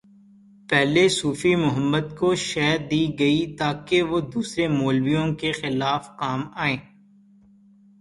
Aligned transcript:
پہلے 0.69 1.03
صوفی 1.17 1.53
محمد 1.63 2.05
کو 2.19 2.29
شہ 2.47 2.69
دی 2.89 3.03
گئی 3.19 3.41
تاکہ 3.59 3.97
وہ 4.09 4.19
دوسرے 4.33 4.65
مولویوں 4.77 5.27
کے 5.39 5.49
خلاف 5.61 6.03
کام 6.19 6.41
آئیں۔ 6.63 6.79